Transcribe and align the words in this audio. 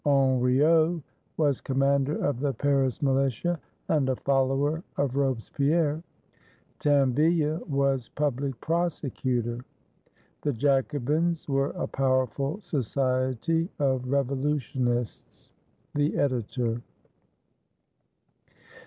Henriot 0.03 0.99
was 1.37 1.61
commander 1.61 2.15
of 2.25 2.39
the 2.39 2.53
Paris 2.55 3.03
militia 3.03 3.59
and 3.87 4.09
a 4.09 4.15
follower 4.15 4.81
of 4.97 5.15
Robes 5.15 5.51
pierre. 5.51 6.01
Tinville 6.79 7.63
was 7.69 8.09
public 8.15 8.59
prosecutor. 8.61 9.59
The 10.41 10.53
Jacobins 10.53 11.47
were 11.47 11.69
a 11.75 11.85
powerful 11.85 12.59
society 12.61 13.69
of 13.77 14.07
revolutionists. 14.09 15.51
The 15.93 16.17
Editor. 16.17 16.81